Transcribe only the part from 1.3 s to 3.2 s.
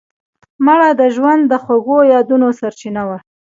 د خوږو یادونو سرچینه وه